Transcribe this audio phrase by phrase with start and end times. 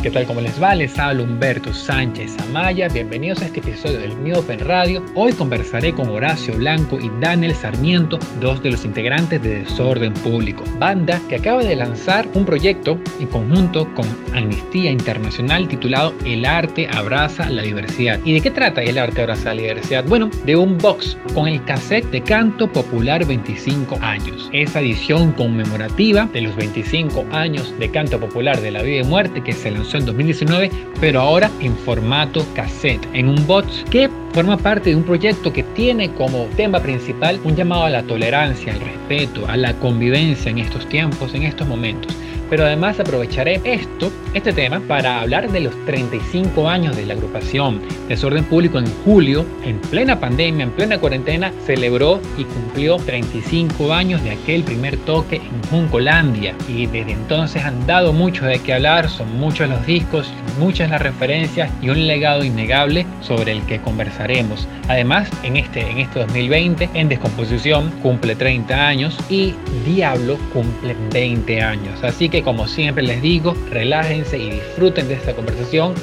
[0.00, 0.26] ¿Qué tal?
[0.26, 0.76] ¿Cómo les va?
[0.76, 2.86] Les habla Humberto Sánchez Amaya.
[2.86, 5.04] Bienvenidos a este episodio del New Open Radio.
[5.16, 10.62] Hoy conversaré con Horacio Blanco y Daniel Sarmiento, dos de los integrantes de Desorden Público,
[10.78, 16.88] banda que acaba de lanzar un proyecto en conjunto con Amnistía Internacional titulado El arte
[16.92, 18.20] abraza la diversidad.
[18.24, 20.04] ¿Y de qué trata El arte abraza la diversidad?
[20.04, 24.48] Bueno, de un box con el cassette de Canto Popular 25 años.
[24.52, 29.42] Esa edición conmemorativa de los 25 años de Canto Popular de la Vida y Muerte
[29.42, 30.70] que se lanzó en 2019,
[31.00, 35.62] pero ahora en formato cassette, en un box que forma parte de un proyecto que
[35.62, 40.58] tiene como tema principal un llamado a la tolerancia, al respeto, a la convivencia en
[40.58, 42.14] estos tiempos, en estos momentos.
[42.50, 47.80] Pero además aprovecharé esto, este tema, para hablar de los 35 años de la agrupación
[48.08, 54.22] Desorden Público en julio, en plena pandemia, en plena cuarentena, celebró y cumplió 35 años
[54.22, 56.54] de aquel primer toque en Juncolandia.
[56.68, 61.02] Y desde entonces han dado mucho de qué hablar, son muchos los discos, muchas las
[61.02, 64.66] referencias y un legado innegable sobre el que conversaremos.
[64.88, 71.60] Además, en este, en este 2020, en Descomposición cumple 30 años y Diablo cumple 20
[71.60, 72.02] años.
[72.02, 75.94] Así que como siempre les digo, relájense y disfruten de esta conversación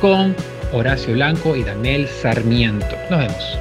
[0.00, 0.34] con
[0.72, 2.96] Horacio Blanco y Daniel Sarmiento.
[3.10, 3.58] Nos vemos.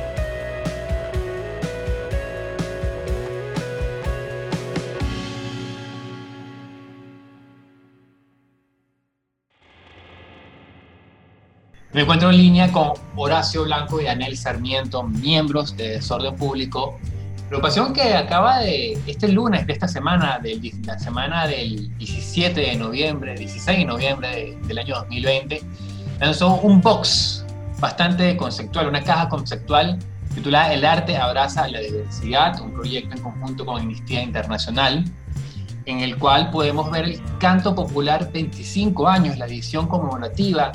[11.94, 16.98] Me encuentro en línea con Horacio Blanco y Daniel Sarmiento, miembros de Desorden Público,
[17.50, 22.76] Preocupación que acaba de, este lunes de esta semana, de la semana del 17 de
[22.76, 25.62] noviembre, 16 de noviembre del año 2020,
[26.20, 27.46] lanzó un box
[27.80, 30.00] bastante conceptual, una caja conceptual
[30.34, 35.04] titulada El arte abraza la diversidad, un proyecto en conjunto con Amnistía Internacional,
[35.86, 40.72] en el cual podemos ver el canto popular 25 años, la edición conmemorativa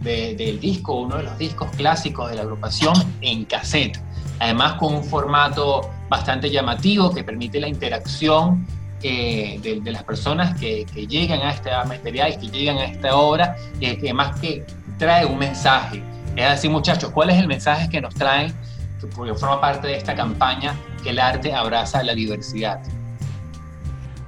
[0.00, 4.00] del disco, uno de los discos clásicos de la agrupación en cassette
[4.42, 8.66] además con un formato bastante llamativo que permite la interacción
[9.02, 13.96] eh, de, las personas que, llegan a este material, que llegan a esta obra, y
[13.96, 14.64] que más que
[14.98, 16.02] trae un mensaje.
[16.36, 18.52] Es así, muchachos, ¿cuál es el mensaje que nos traen?
[19.00, 22.80] Que forma parte de esta campaña que el arte abraza la diversidad.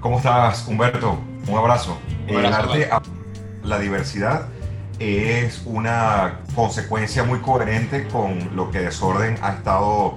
[0.01, 1.19] ¿Cómo estás, Humberto?
[1.47, 1.99] Un abrazo.
[2.27, 3.11] el arte abraza
[3.63, 4.49] la diversidad
[4.99, 10.17] es una consecuencia muy coherente con lo que Desorden ha estado,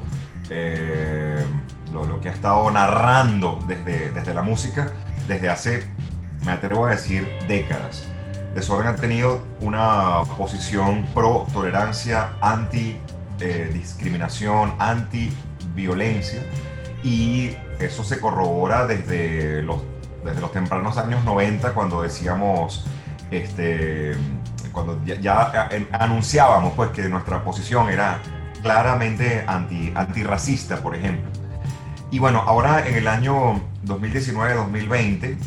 [0.50, 1.44] eh,
[1.91, 4.91] lo, que ha estado narrando desde, desde la música
[5.28, 5.84] desde hace,
[6.46, 8.08] me atrevo a decir, décadas.
[8.56, 12.97] Desorden ha tenido una posición pro tolerancia, anti
[13.40, 15.31] eh, discriminación, anti
[15.75, 16.41] violencia
[17.03, 19.84] y eso se corrobora desde los,
[20.25, 22.88] desde los tempranos años 90 cuando decíamos
[23.30, 24.16] este,
[24.72, 28.19] cuando ya, anunciábamos pues que nuestra posición era
[28.68, 31.32] claramente anti, antirracista, por ejemplo.
[32.12, 35.38] Y bueno, ahora en el año 2019-2020,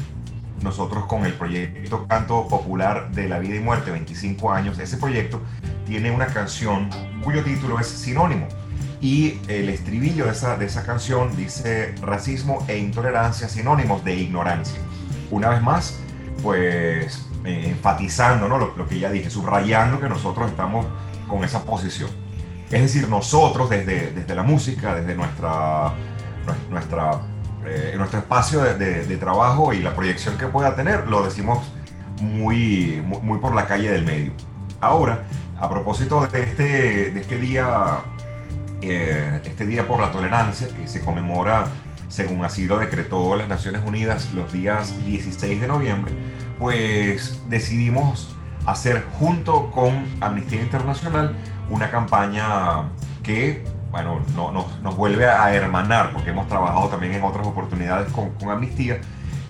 [0.63, 5.43] nosotros con el proyecto Canto Popular de la Vida y Muerte, 25 años, ese proyecto
[5.85, 6.89] tiene una canción
[7.23, 8.49] cuyo título es Sinónimo.
[9.03, 14.81] Y el estribillo de esa, de esa canción dice racismo e intolerancia sinónimos de ignorancia.
[15.31, 16.01] Una vez más,
[16.43, 18.57] pues eh, enfatizando ¿no?
[18.57, 20.87] lo, que ya dije, subrayando que nosotros estamos
[21.29, 22.20] con esa posición.
[22.71, 25.93] Es decir, nosotros desde, desde la música, desde nuestra,
[26.71, 27.21] nuestra,
[27.67, 31.59] eh, nuestro espacio de, trabajo y la proyección que pueda tener, lo decimos
[32.21, 34.33] muy, muy, por la calle del medio.
[34.81, 35.25] Ahora,
[35.59, 38.03] a propósito de este, de este día,
[38.83, 41.67] eh, este día por la tolerancia que se conmemora,
[42.09, 46.13] según así lo decretó las Naciones Unidas, los días 16 de noviembre,
[46.61, 51.35] pues decidimos hacer junto con Amnistía Internacional
[51.71, 52.91] una campaña
[53.23, 58.31] que, bueno, no, nos vuelve a hermanar, porque hemos trabajado también en otras oportunidades con,
[58.31, 59.01] con Amnistía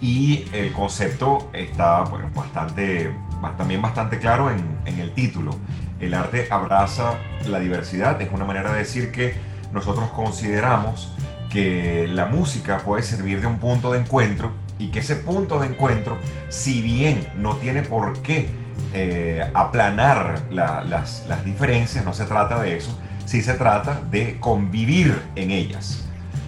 [0.00, 3.14] y el concepto está bueno, bastante,
[3.58, 5.52] también bastante claro en, en el título.
[5.98, 7.14] El arte abraza
[7.46, 9.34] la diversidad, es una manera de decir que
[9.72, 11.14] nosotros consideramos
[11.50, 15.66] que la música puede servir de un punto de encuentro y que ese punto de
[15.66, 16.16] encuentro,
[16.48, 18.48] si bien no tiene por qué
[18.92, 25.20] eh, aplanar las, las diferencias, no se trata de eso, sí se trata de convivir
[25.36, 26.04] en ellas.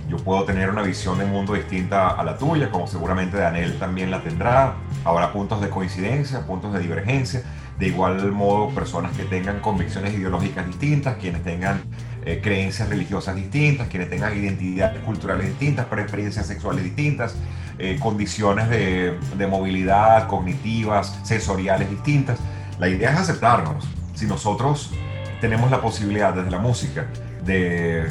[0.09, 4.11] Yo puedo tener una visión de mundo distinta a la tuya, como seguramente Daniel también
[4.11, 4.75] la tendrá.
[5.05, 7.43] Habrá puntos de coincidencia, puntos de divergencia.
[7.79, 11.81] De igual modo, personas que tengan convicciones ideológicas distintas, quienes tengan
[12.27, 17.35] eh, creencias religiosas distintas, quienes tengan identidades culturales distintas, preferencias sexuales distintas,
[17.85, 19.19] eh, condiciones de,
[19.51, 22.39] movilidad cognitivas, sensoriales distintas.
[22.79, 23.89] La idea es aceptarnos.
[24.15, 24.93] Si nosotros
[25.41, 27.07] tenemos la posibilidad desde la música
[27.45, 28.07] de,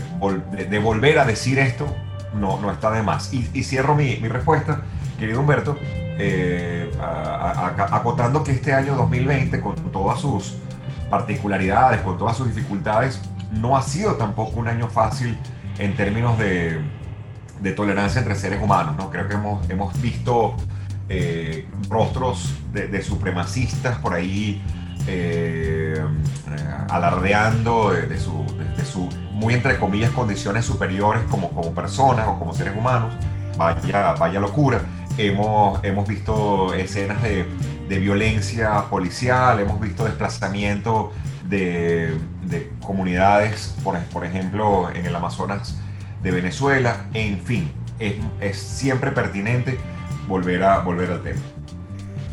[0.69, 1.87] de, volver a decir esto,
[2.33, 3.33] no, no está de más.
[3.33, 4.81] Y, cierro mi, mi, respuesta,
[5.17, 5.77] querido Humberto,
[6.19, 10.57] eh, acotando que este año 2020, con todas sus
[11.09, 13.21] particularidades, con todas sus dificultades,
[13.53, 15.37] no ha sido tampoco un año fácil
[15.79, 16.81] en términos de,
[17.61, 18.95] de tolerancia entre seres humanos.
[18.97, 19.09] ¿no?
[19.09, 20.55] Creo que hemos, hemos visto
[21.09, 24.61] eh, rostros de, supremacistas por ahí
[25.07, 26.01] eh,
[26.89, 32.75] alardeando de, de, su, muy entre comillas, condiciones superiores como, como personas o como seres
[32.75, 33.13] humanos.
[33.57, 34.81] Vaya, vaya locura.
[35.17, 37.45] Hemos, hemos visto escenas de,
[37.89, 41.11] de violencia policial, hemos visto desplazamiento
[41.43, 45.80] de, de comunidades, por, por, ejemplo, en el Amazonas
[46.23, 49.77] de Venezuela, en fin, es, es siempre pertinente
[50.27, 51.39] volver, a, volver al tema.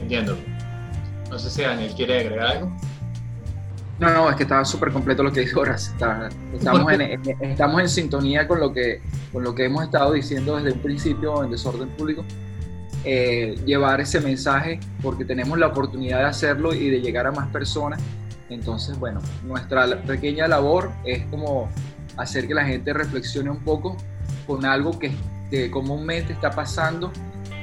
[0.00, 0.36] Entiendo.
[1.30, 2.76] No sé si Daniel quiere agregar algo.
[3.98, 6.32] No, no, es que estaba súper completo lo que dijo estamos,
[6.92, 7.02] en,
[7.40, 9.00] estamos en sintonía con lo, que,
[9.32, 12.24] con lo que hemos estado diciendo desde un principio en Desorden Público.
[13.04, 17.48] Eh, llevar ese mensaje porque tenemos la oportunidad de hacerlo y de llegar a más
[17.48, 18.00] personas.
[18.50, 21.68] Entonces, bueno, nuestra pequeña labor es como
[22.18, 23.96] hacer que la gente reflexione un poco
[24.46, 25.12] con algo que,
[25.70, 27.10] comúnmente está pasando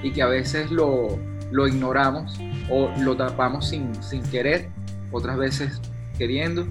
[0.02, 1.20] y que a veces lo,
[1.68, 3.92] ignoramos o lo tapamos sin,
[4.32, 4.70] querer,
[5.12, 5.80] otras veces
[6.18, 6.68] queriendo,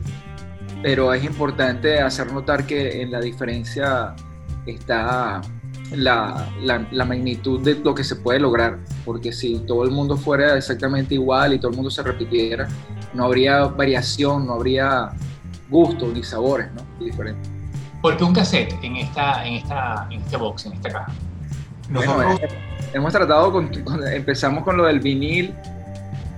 [0.82, 4.14] pero es importante hacer notar que en la diferencia
[4.66, 5.40] está
[5.92, 6.48] la,
[7.06, 11.54] magnitud de lo que se puede lograr, porque si todo el mundo fuera exactamente igual
[11.54, 12.68] y todo el mundo se repitiera,
[13.12, 15.10] no habría variación, no habría
[15.70, 17.53] gustos ni sabores diferentes.
[18.04, 21.12] ¿Por qué un cassette en esta, en esta, en este box, en esta caja?
[21.88, 22.38] Bueno,
[22.92, 23.70] hemos tratado con,
[24.12, 25.54] empezamos con lo del vinil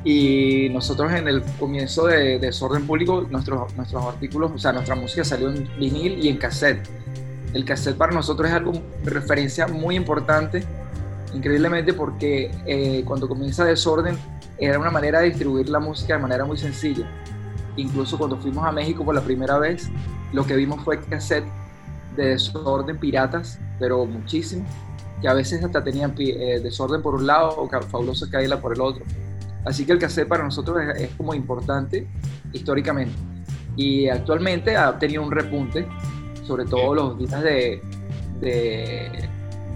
[0.04, 5.24] y nosotros en el comienzo de, Desorden Público, nuestros, nuestros artículos, o sea, nuestra música
[5.24, 6.88] salió en vinil y en cassette.
[7.52, 8.70] El cassette para nosotros es algo
[9.02, 10.62] de referencia muy importante,
[11.34, 14.16] increíblemente porque eh, cuando comienza Desorden
[14.56, 17.10] era una manera de distribuir la música de manera muy sencilla.
[17.76, 19.90] Incluso cuando fuimos a México por la primera vez,
[20.32, 21.44] lo que vimos fue cassette
[22.16, 24.64] de Desorden piratas, pero muchísimo,
[25.20, 28.80] que a veces hasta tenían eh, Desorden por un lado o Fabulosa Kaila por el
[28.80, 29.04] otro
[29.66, 32.06] Así que el cassette para nosotros es, como importante
[32.52, 33.12] históricamente.
[33.76, 35.86] Y actualmente ha tenido un repunte,
[36.44, 37.82] sobre todo los días de,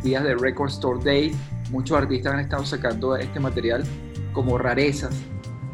[0.02, 1.32] días de Record Store Day.
[1.70, 3.82] Muchos artistas han estado sacando este material
[4.32, 5.12] como rarezas.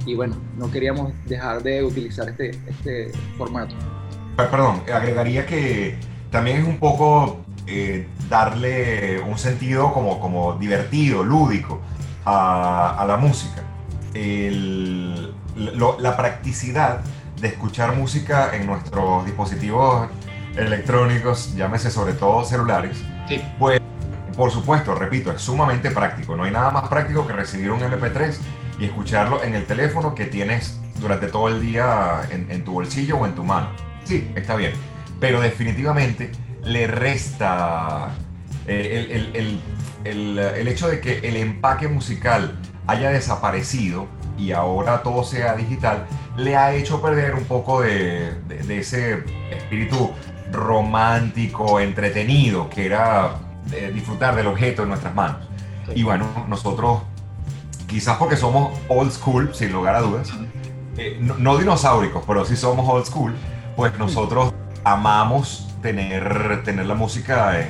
[0.06, 3.74] Y bueno, no queríamos dejar de utilizar este, este formato.
[4.36, 5.98] Perdón, agregaría que
[6.30, 11.80] también es un poco eh, darle un sentido como, como divertido, lúdico
[12.24, 13.62] a, a la música
[15.56, 17.00] la practicidad
[17.40, 20.08] de escuchar música en nuestros dispositivos
[20.56, 23.02] electrónicos, llámese sobre todo celulares,
[23.58, 23.80] pues
[24.36, 26.36] por supuesto, repito, es sumamente práctico.
[26.36, 28.36] No hay nada más práctico que recibir un MP3
[28.78, 33.26] y escucharlo en el teléfono que tienes durante todo el día en, tu bolsillo o
[33.26, 33.68] en tu mano.
[34.04, 34.72] Sí, está bien.
[35.20, 36.30] Pero definitivamente
[36.62, 38.10] le resta
[38.66, 39.60] eh, el,
[40.04, 46.06] el hecho de que el empaque musical haya desaparecido y ahora todo sea digital,
[46.36, 48.34] le ha hecho perder un poco de,
[48.68, 50.12] ese espíritu
[50.52, 53.36] romántico, entretenido, que era
[53.92, 55.48] disfrutar del objeto en nuestras manos.
[55.94, 57.02] Y bueno, nosotros,
[57.86, 60.32] quizás porque somos old school, sin lugar a dudas,
[60.96, 63.34] eh, no, dinosauricos, pero sí somos old school,
[63.76, 64.52] pues nosotros
[64.84, 67.66] amamos tener, tener la música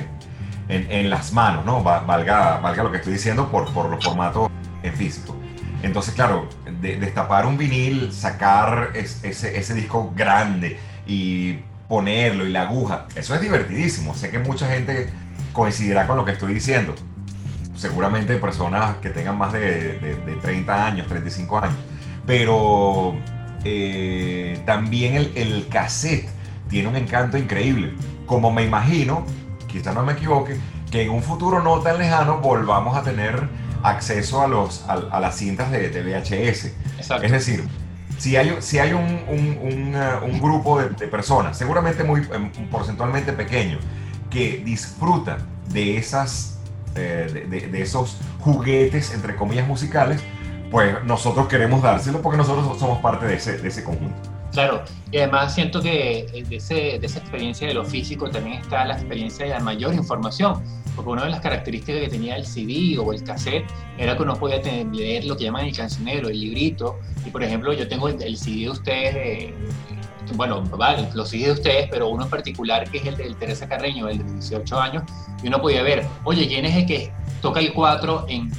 [0.69, 1.81] en, las manos, ¿no?
[1.83, 4.49] Valga, valga lo que estoy diciendo por, por los formatos
[4.83, 5.35] en físico.
[5.83, 6.49] Entonces, claro,
[6.81, 13.41] destapar un vinil, sacar ese, ese disco grande y ponerlo y la aguja, eso es
[13.41, 14.13] divertidísimo.
[14.13, 15.09] Sé que mucha gente
[15.53, 16.95] coincidirá con lo que estoy diciendo.
[17.77, 21.75] Seguramente personas que tengan más de, de, 30 años, 35 años.
[22.25, 23.15] Pero
[23.63, 26.27] eh, también el, el cassette
[26.69, 27.93] tiene un encanto increíble.
[28.25, 29.25] Como me imagino,
[29.67, 30.57] quizás no me equivoque,
[30.91, 33.47] que en un futuro no tan lejano volvamos a tener
[33.83, 36.71] acceso a, los, a, las cintas de, VHS.
[37.23, 37.63] Es decir,
[38.17, 43.77] si hay, si hay un, un, un, grupo de, personas, seguramente muy em, porcentualmente pequeño,
[44.29, 45.37] que disfruta
[45.69, 46.56] de, esas,
[46.97, 50.21] eh, de, de, esos juguetes, entre comillas, musicales,
[50.71, 54.37] pues nosotros queremos dárselo porque nosotros somos parte de ese, de ese conjunto.
[54.51, 58.61] Claro, y además siento que eh, de, ese, de esa experiencia de lo físico también
[58.61, 60.63] está la experiencia de la mayor información,
[60.95, 63.65] porque una de las características que tenía el CD o el cassette
[63.97, 67.73] era que uno podía leer lo que llaman el cancionero, el librito, y por ejemplo
[67.73, 69.53] yo tengo el, CD de ustedes,
[70.35, 70.63] bueno,
[71.13, 74.19] los CD de ustedes, pero uno en particular que es el de Teresa Carreño, el
[74.19, 75.03] de 18 años,
[75.41, 78.51] y uno podía ver, oye, ¿quién es el que toca el 4 en,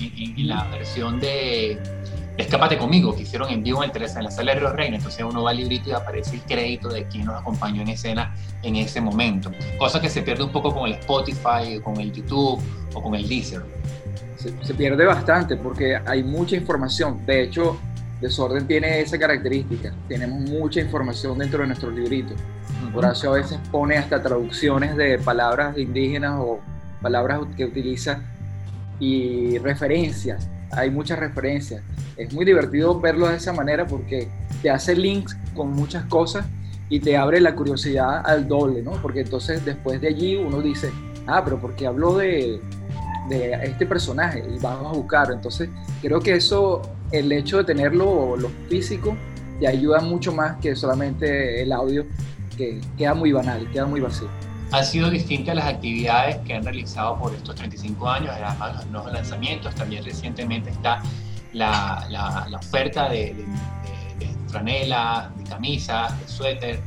[0.48, 1.78] la versión de
[2.38, 4.96] Escápate conmigo, que hicieron en vivo en, en la sala de Río Reina.
[4.96, 8.32] Entonces uno va al librito y aparece el crédito de quien nos acompañó en escena
[8.62, 9.50] en ese momento.
[9.76, 12.62] Cosa que se pierde un poco con el Spotify, con el YouTube
[12.94, 13.62] o con el Deezer.
[14.36, 17.26] Se, pierde bastante porque hay mucha información.
[17.26, 17.76] De hecho,
[18.20, 19.92] Desorden tiene esa característica.
[20.08, 22.36] Tenemos mucha información dentro de nuestros libritos.
[22.94, 26.60] Horacio a veces pone hasta traducciones de palabras indígenas o
[27.00, 28.22] palabras que utiliza
[28.98, 31.82] y referencias hay muchas referencias.
[32.16, 34.28] Es muy divertido verlo de esa manera porque
[34.62, 36.46] te hace links con muchas cosas
[36.88, 38.92] y te abre la curiosidad al doble, ¿no?
[39.02, 40.90] Porque entonces después de allí uno dice,
[41.26, 42.60] ah, pero porque habló de,
[43.28, 45.30] de este personaje y vamos a buscar.
[45.30, 45.68] Entonces
[46.00, 49.16] creo que eso, el hecho de tenerlo, lo físico,
[49.60, 52.06] te ayuda mucho más que solamente el audio,
[52.56, 54.28] que queda muy banal, queda muy vacío
[54.70, 59.12] han sido distintas las actividades que han realizado por estos 35 años, además los nuevos
[59.12, 61.02] lanzamientos, también recientemente está
[61.52, 66.80] la, oferta de, de, de, franelas, de camisas, de suéter,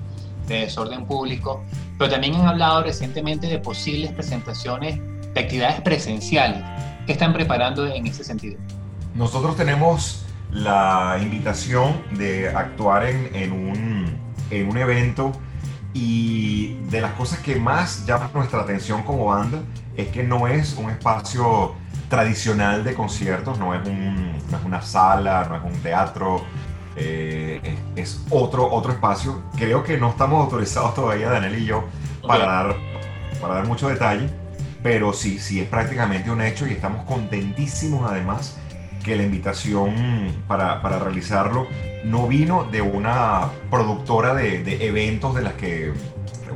[0.48, 1.64] de desorden público,
[1.98, 5.00] pero también han hablado recientemente de posibles presentaciones
[5.34, 6.64] de actividades presenciales.
[7.08, 8.60] ¿Qué están preparando en ese sentido?
[9.14, 14.18] Nosotros tenemos la invitación de actuar en, en, un,
[14.50, 15.32] en un evento
[15.94, 19.60] y de las cosas que más llaman nuestra atención como banda
[19.98, 21.76] es que no es un espacio
[22.10, 23.82] tradicional de conciertos, no es,
[24.66, 26.44] una sala, no es un teatro,
[26.96, 29.42] eh, es, otro, otro espacio.
[29.58, 31.86] Creo que no estamos autorizados todavía, Daniel y yo,
[32.26, 32.76] para, dar,
[33.42, 34.30] para dar mucho detalle,
[34.84, 38.58] pero sí, sí es prácticamente un hecho y estamos contentísimos además
[39.04, 39.94] que la invitación
[40.48, 41.68] para, para realizarlo
[42.04, 45.94] no vino de una productora de, de, eventos de las que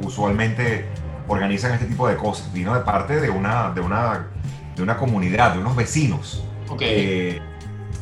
[0.02, 0.86] usualmente
[1.28, 4.28] organizan este tipo de cosas, vino de parte de una, de una,
[4.76, 6.44] de una comunidad, de unos vecinos.
[6.68, 7.40] Okay.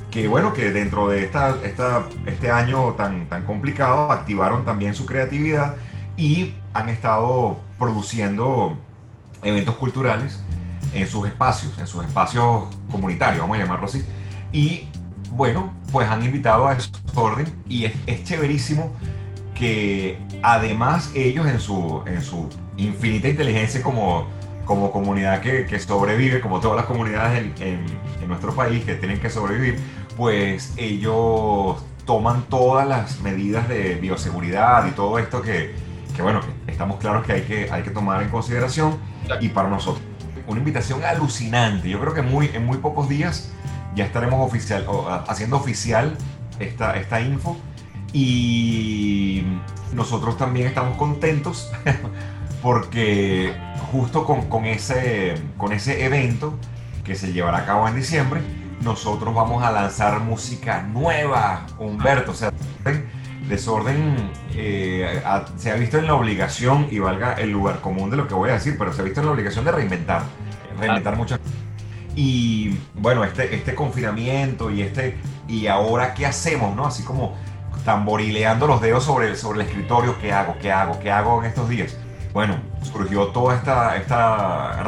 [0.09, 5.05] que bueno, que dentro de esta, esta, este año tan, tan complicado activaron también su
[5.05, 5.75] creatividad
[6.15, 8.77] y han estado produciendo
[9.43, 10.41] eventos culturales
[10.93, 14.03] en sus espacios, en sus espacios comunitarios, vamos a llamarlo así.
[14.53, 14.87] Y
[15.31, 16.77] bueno, pues han invitado a
[17.15, 18.93] orden y es, chéverísimo
[19.55, 24.27] que además ellos en su, en su infinita inteligencia como,
[24.65, 29.77] como comunidad que, sobrevive, como todas las comunidades en, nuestro país que tienen que sobrevivir,
[30.15, 35.75] pues ellos toman todas las medidas de bioseguridad y todo esto que,
[36.15, 38.97] que bueno, estamos claros que hay, que hay que tomar en consideración
[39.41, 40.03] y para nosotros
[40.47, 41.89] una invitación alucinante.
[41.89, 43.51] Yo creo que muy, en muy pocos días
[43.95, 44.85] ya estaremos oficial,
[45.27, 46.17] haciendo oficial
[46.59, 47.57] esta, esta info.
[48.11, 49.43] Y
[49.93, 51.71] nosotros también estamos contentos
[52.61, 53.53] porque
[53.91, 56.57] justo con, con, ese, con ese evento
[57.03, 58.41] que se llevará a cabo en diciembre,
[58.81, 62.31] nosotros vamos a lanzar música nueva, Humberto.
[62.31, 62.51] O sea,
[63.47, 65.21] Desorden eh,
[65.57, 68.49] se ha visto en la obligación, y valga el lugar común de lo que voy
[68.49, 70.23] a decir, pero se ha visto en la obligación de reinventar,
[70.79, 71.62] reinventar muchas cosas
[72.15, 75.17] y bueno, este, este confinamiento y este,
[75.47, 76.85] y ahora qué hacemos, ¿no?
[76.85, 77.33] Así como
[77.85, 80.55] tamborileando los dedos sobre, sobre el escritorio, ¿qué hago?
[80.61, 80.99] ¿Qué hago?
[80.99, 81.97] ¿Qué hago en estos días?
[82.33, 84.83] Bueno, surgió toda esta, esta,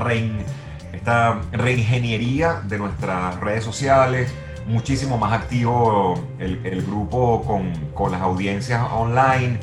[0.94, 4.34] esta reingeniería de nuestras redes sociales,
[4.68, 9.60] muchísimo más activo el, el grupo con, con, las audiencias online.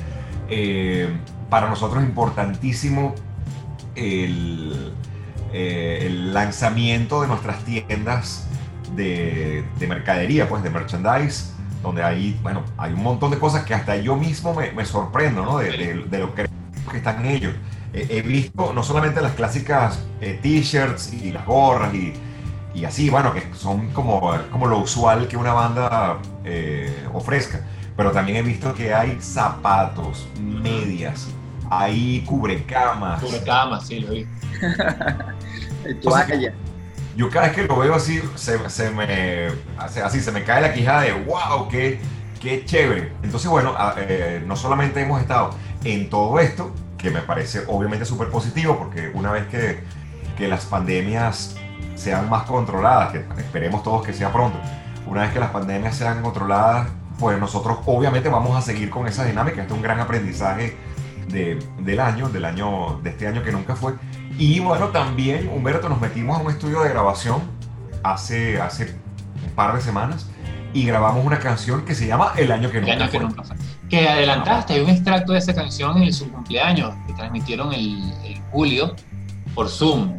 [0.48, 1.08] Eh,
[1.48, 3.14] para nosotros importantísimo
[3.94, 4.92] el,
[5.52, 8.46] eh, el lanzamiento de nuestras tiendas
[8.96, 13.96] de, mercadería, pues de merchandise, donde hay, bueno, hay un montón de cosas que hasta
[13.96, 15.58] yo mismo me, sorprendo, ¿no?
[15.58, 16.48] De, lo que,
[16.94, 17.54] están ellos.
[17.94, 22.12] he visto no solamente las clásicas eh, t-shirts y las gorras y,
[22.74, 27.60] y, así, bueno, que son como, como lo usual que una banda eh, ofrezca,
[27.96, 31.28] pero también he visto que hay zapatos, medias,
[31.70, 33.22] hay cubrecamas.
[33.22, 34.26] Cubrecamas, sí, lo vi.
[37.16, 38.58] yo cada vez que lo veo así, se,
[38.90, 39.48] me,
[39.78, 42.00] así, se me cae la quijada de wow, qué,
[42.40, 43.12] qué chévere.
[43.22, 45.50] Entonces, bueno, eh, no solamente hemos estado
[45.84, 49.80] en todo esto, que me parece obviamente súper positivo, porque una vez que,
[50.38, 51.56] que las pandemias
[51.96, 54.58] sean más controladas, que esperemos todos que sea pronto,
[55.06, 59.24] una vez que las pandemias sean controladas, pues nosotros obviamente vamos a seguir con esa
[59.24, 59.60] dinámica.
[59.60, 60.76] Este es un gran aprendizaje
[61.28, 63.94] de, del año, del año, de este año que nunca fue.
[64.38, 67.42] Y bueno, también, Humberto, nos metimos a un estudio de grabación
[68.02, 68.94] hace, hace
[69.44, 70.26] un par de semanas
[70.72, 73.56] y grabamos una canción que se llama El año que nunca, fue.
[73.90, 78.40] que adelantaste, hay un extracto de esa canción en su cumpleaños que transmitieron el, el
[78.50, 78.94] julio
[79.54, 80.18] por Zoom.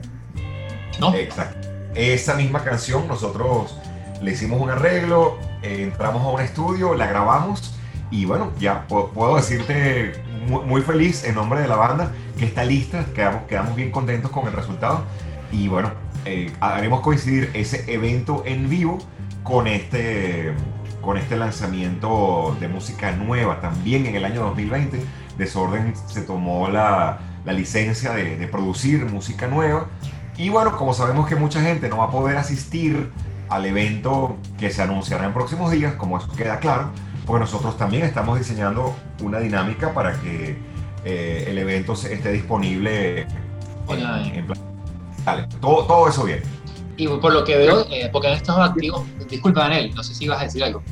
[1.00, 1.14] ¿No?
[1.16, 1.68] Exacto.
[1.96, 3.76] Esa misma canción nosotros
[4.22, 7.74] le hicimos un arreglo, eh, entramos a un estudio, la grabamos
[8.12, 13.06] y bueno, ya puedo decirte muy, feliz en nombre de la banda que está lista,
[13.14, 15.04] quedamos, quedamos bien contentos con el resultado
[15.52, 15.92] y bueno,
[16.26, 19.00] eh, haremos coincidir ese evento en vivo
[19.44, 20.54] con este,
[21.02, 25.00] con este lanzamiento de música nueva también en el año 2020.
[25.38, 29.88] Desorden se tomó la, la licencia de, de, producir música nueva
[30.38, 33.12] y bueno, como sabemos que mucha gente no va a poder asistir
[33.50, 36.90] al evento que se anunciará en próximos días, como eso queda claro,
[37.26, 40.58] pues nosotros también estamos diseñando una dinámica para que
[41.06, 43.26] eh, el evento esté disponible
[43.90, 44.60] en, plan.
[45.26, 46.42] Dale, todo, todo eso bien.
[46.98, 50.26] Y por lo que veo, eh, porque en estos activos, disculpa Daniel, no sé si
[50.26, 50.84] ibas a decir algo.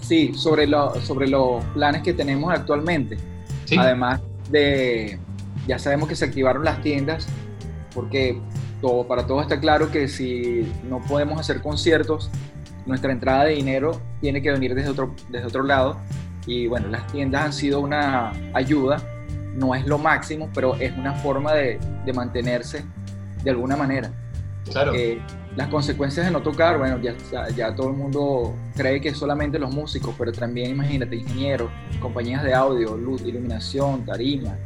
[0.00, 3.16] Sí, sobre, lo, sobre los planes que tenemos actualmente.
[3.78, 4.20] Además
[4.50, 5.18] de,
[5.66, 7.26] ya sabemos que se activaron las tiendas,
[7.94, 8.38] porque
[8.82, 12.30] todo, para todos está claro que si no podemos hacer conciertos,
[12.86, 15.98] nuestra entrada de dinero tiene que venir desde otro, desde otro lado.
[16.46, 18.98] Y bueno, las tiendas han sido una ayuda,
[19.54, 22.84] no es lo máximo, pero es una forma de, de mantenerse
[23.42, 24.10] de alguna manera.
[24.70, 24.94] Claro.
[24.94, 25.20] Eh,
[25.56, 27.14] las consecuencias de no tocar, bueno, ya,
[27.54, 32.42] ya todo el mundo cree que es solamente los músicos, pero también imagínate, ingenieros, compañías
[32.42, 34.56] de audio, luz, iluminación, tarima.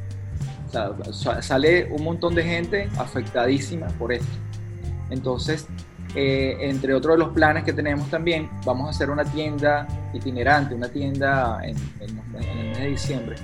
[1.06, 4.32] O sea, sale un montón de gente afectadísima por esto.
[5.10, 5.66] Entonces,
[6.20, 10.74] eh, entre otros de los planes que tenemos también, vamos a hacer una tienda itinerante,
[10.74, 13.36] una tienda en, el mes de diciembre,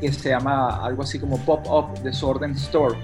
[0.00, 2.96] que se llama algo así como Pop-Up Desorden Store,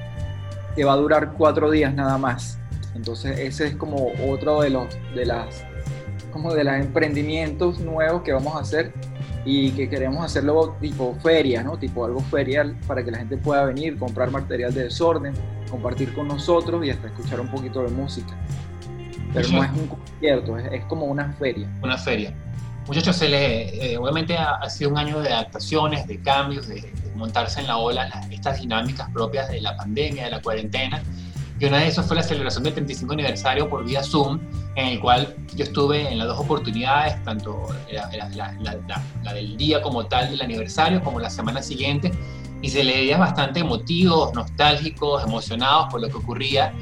[0.74, 2.58] que va a durar cuatro días nada más.
[2.96, 5.64] Entonces ese es como otro de los de las
[6.32, 8.92] como de los emprendimientos nuevos que vamos a hacer
[9.44, 11.78] y que queremos hacerlo tipo feria, ¿no?
[11.78, 15.32] Tipo algo ferial para que la gente pueda venir, comprar material de desorden,
[15.70, 18.36] compartir con nosotros y hasta escuchar un poquito de música
[19.32, 21.68] pero no es un concierto, es, como una feria.
[21.82, 22.34] Una feria.
[22.86, 27.60] Muchachos, se le, eh, obviamente ha, sido un año de adaptaciones, de cambios, de, montarse
[27.60, 31.02] en la ola, estas dinámicas propias de la pandemia, de la cuarentena.
[31.58, 34.40] Y una de esas fue la celebración del 35 aniversario por vía Zoom,
[34.76, 38.54] en el cual yo estuve en las dos oportunidades, tanto la,
[39.22, 42.10] la, del día como tal del aniversario, como la semana siguiente,
[42.62, 46.72] y se le veía bastante emotivos, nostálgicos, emocionados por lo que ocurría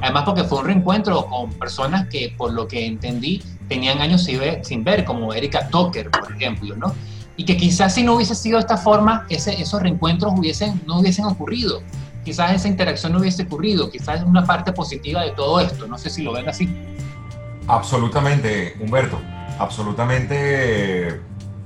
[0.00, 4.24] Además porque fue un reencuentro con personas que, por lo que entendí, tenían años
[4.62, 6.94] sin ver, como Erika Tucker, por ejemplo, ¿no?
[7.36, 11.26] Y que quizás si no hubiese sido de esta forma, esos reencuentros hubiesen, no hubiesen
[11.26, 11.82] ocurrido.
[12.24, 13.90] Quizás esa interacción no hubiese ocurrido.
[13.90, 15.86] Quizás es una parte positiva de todo esto.
[15.86, 16.68] No sé si lo ven así.
[17.68, 19.20] Absolutamente, Humberto.
[19.58, 21.20] Absolutamente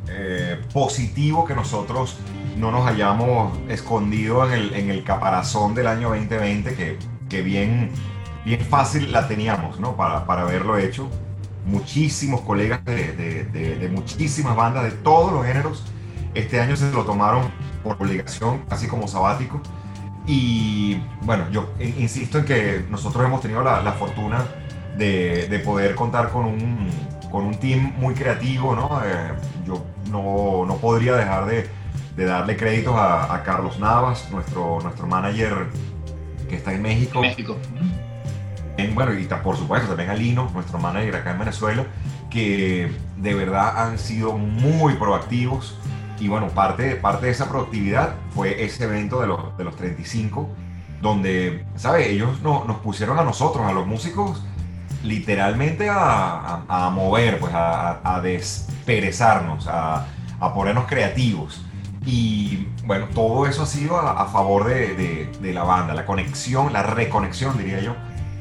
[0.08, 2.16] eh, positivo que nosotros
[2.56, 7.90] no nos hayamos escondido en el, en el caparazón del año 2020, que, que bien
[8.44, 9.96] bien fácil la teníamos, ¿no?
[9.96, 11.08] Para, para haberlo hecho.
[11.66, 15.84] Muchísimos colegas de, de, muchísimas bandas de todos los géneros
[16.34, 17.50] este año se lo tomaron
[17.82, 19.60] por obligación, casi como sabático.
[20.26, 24.44] Y bueno, yo insisto en que nosotros hemos tenido la, la fortuna
[24.96, 26.88] de, de, poder contar con un,
[27.30, 29.00] con un team muy creativo, ¿no?
[29.04, 29.32] Eh,
[29.66, 31.68] yo no, no, podría dejar de,
[32.16, 35.66] de darle créditos a, Carlos Navas, nuestro, nuestro manager
[36.48, 36.82] que está en.
[36.82, 37.56] México
[38.94, 41.84] bueno, y por supuesto también a Lino, nuestro manager acá en Venezuela,
[42.30, 45.76] que de verdad han sido muy proactivos.
[46.18, 50.48] Y bueno, parte, parte de esa proactividad fue ese evento de los, de los 35,
[51.00, 52.08] donde, ¿sabes?
[52.08, 54.42] Ellos no, nos pusieron a nosotros, a los músicos,
[55.02, 60.06] literalmente a, a, mover, pues a, a desperezarnos, a,
[60.38, 61.64] a, ponernos creativos.
[62.04, 66.72] Y bueno, todo eso ha sido a, favor de, de, de, la banda, la conexión,
[66.72, 67.94] la reconexión, diría yo,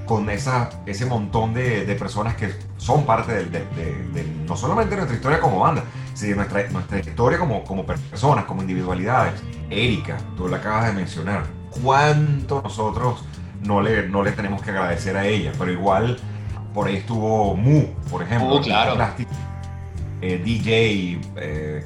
[0.10, 4.96] con esa, ese montón de, de personas que son parte de, de, no solamente de
[4.96, 5.84] nuestra historia como banda,
[6.16, 9.40] sino de nuestra, nuestra historia como, como personas, como individualidades.
[9.70, 11.44] Erika, tú la acabas de mencionar.
[11.84, 13.24] ¿Cuánto nosotros
[13.62, 15.52] no le, no le tenemos que agradecer a ella?
[15.60, 16.18] Pero igual,
[16.74, 18.56] por ahí estuvo Mu, por ejemplo.
[18.56, 18.98] Oh, claro.
[20.24, 21.84] Eh, DJ, eh,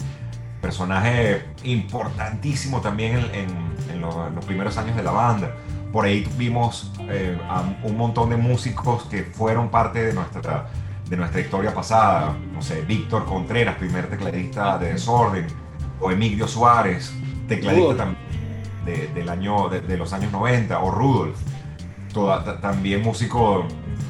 [0.61, 5.53] personaje importantísimo también en, en, los primeros años de la banda
[5.93, 10.69] por ahí vimos eh, a un montón de músicos que fueron parte de nuestra,
[11.09, 15.47] de nuestra historia pasada, no sé, Víctor Contreras, primer tecladista de Desorden,
[15.99, 17.13] o Emilio Suárez,
[17.47, 18.23] tecladista también
[18.85, 21.37] de, del año, de, los años 90, o Rudolf,
[22.13, 23.65] toda, también músico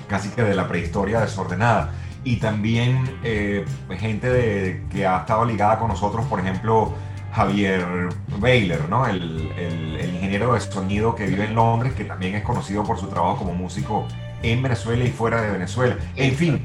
[0.07, 1.91] casi que de la prehistoria desordenada.
[2.25, 3.65] Y también eh,
[3.97, 6.93] gente de, que ha estado ligada con nosotros, por ejemplo,
[7.33, 9.07] Javier Baylor, ¿no?
[9.07, 13.07] El, el, ingeniero de sonido que vive en Londres, que también es conocido por su
[13.07, 14.07] trabajo como músico
[14.41, 15.97] en Venezuela y fuera de Venezuela.
[16.15, 16.63] En fin,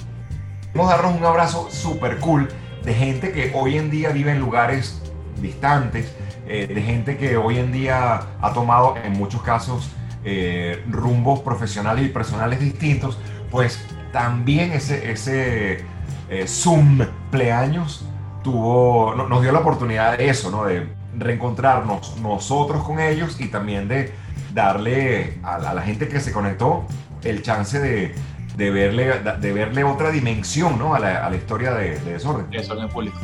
[0.75, 2.49] vamos a darnos un abrazo súper cool
[2.85, 5.03] de gente que hoy en día vive en lugares
[5.41, 6.15] distantes,
[6.47, 9.91] eh, de gente que hoy en día ha tomado en muchos casos
[10.25, 13.19] eh, rumbos profesionales y personales distintos,
[13.51, 13.81] pues
[14.13, 15.85] también ese, ese
[16.29, 17.01] eh, Zoom
[17.31, 18.05] pleaños
[18.49, 20.65] tuvo, nos dio la oportunidad de eso, ¿no?
[20.65, 24.15] de reencontrarnos nosotros con ellos y también de
[24.55, 26.87] darle a, la gente que se conectó
[27.25, 28.15] el chance de,
[28.57, 30.95] de verle, de verle otra dimensión ¿no?
[30.95, 32.49] a, la, a la historia de, de Desorden.
[32.51, 33.19] Desorden Público.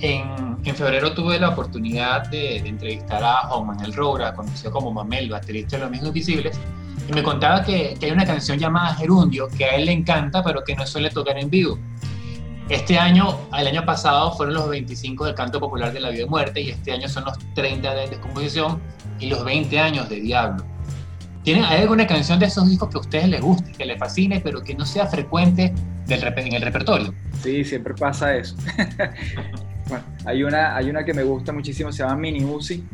[0.00, 4.92] En, en, febrero tuve la oportunidad de, de entrevistar a Juan Manuel Roura, conocido como
[4.92, 6.60] Mamel, baterista de Los Mismos Visibles,
[7.08, 10.44] y me contaba que, que, hay una canción llamada Gerundio que a él le encanta,
[10.44, 11.78] pero que no suele tocar en vivo.
[12.68, 16.28] Este año, el año pasado fueron los 25 del canto popular de la vida y
[16.28, 18.78] muerte, y este año son los 30 de descomposición
[19.18, 20.64] y los 20 años de Diablo.
[21.44, 24.40] ¿Tienen, ¿Hay alguna canción de esos discos que a ustedes les guste, que les fascine,
[24.40, 25.72] pero que no sea frecuente
[26.06, 27.14] del, en el repertorio?
[27.42, 28.56] Sí, siempre pasa eso.
[29.88, 32.84] Bueno, hay una, hay una que me gusta muchísimo, se llama Mini Uzi.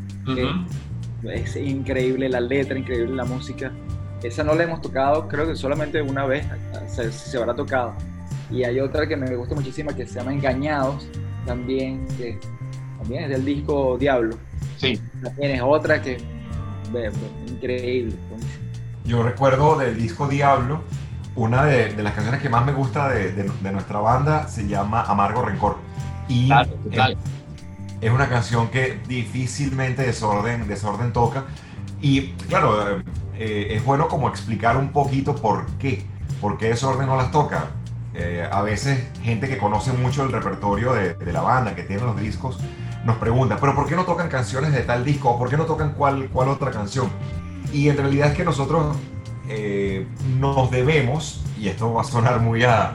[1.29, 3.69] Es increíble la letra, increíble la música.
[4.23, 6.47] Esa no la hemos tocado, creo que solamente una vez
[6.87, 7.93] se, se habrá tocado.
[8.51, 11.07] Y hay otra que me gusta muchísimo que se llama Engañados,
[11.45, 12.39] también, que
[12.99, 14.37] también es del disco Diablo.
[14.77, 14.99] Sí.
[15.23, 16.17] También es otra que
[17.47, 18.15] increíble.
[19.03, 20.81] Yo recuerdo del disco Diablo,
[21.35, 24.67] una de, de las canciones que más me gusta de, de, de nuestra banda se
[24.67, 25.77] llama Amargo Rencor
[26.27, 26.49] y
[28.01, 31.45] es, una canción que difícilmente desorden, desorden toca.
[32.01, 32.99] Y claro,
[33.35, 36.05] eh, es bueno como explicar un poquito por qué,
[36.41, 37.69] por qué desorden no las toca.
[38.17, 42.03] Eh, a veces gente que conoce mucho el repertorio de, de, la banda, que tiene
[42.03, 42.57] los discos,
[43.03, 45.31] nos pregunta, pero ¿por qué no tocan canciones de tal disco?
[45.31, 47.09] ¿O por qué no tocan cuál, cuál otra canción?
[47.73, 48.95] Y en realidad es que nosotros
[49.49, 50.07] eh,
[50.39, 52.93] nos debemos, y esto va a sonar muy a,